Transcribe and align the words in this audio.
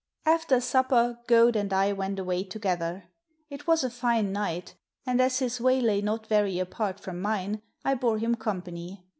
After 0.25 0.59
supper 0.59 1.19
Goad 1.27 1.55
and 1.55 1.71
I 1.71 1.93
went 1.93 2.17
away 2.17 2.43
together. 2.43 3.03
It 3.51 3.67
was 3.67 3.83
a 3.83 3.89
fine 3.91 4.31
night, 4.33 4.73
and, 5.05 5.21
as 5.21 5.37
his 5.37 5.61
way 5.61 5.79
lay 5.79 6.01
not 6.01 6.25
very 6.25 6.57
apart 6.57 6.99
from 6.99 7.21
mine, 7.21 7.61
I 7.85 7.93
bore 7.93 8.17
him 8.17 8.33
company. 8.33 9.05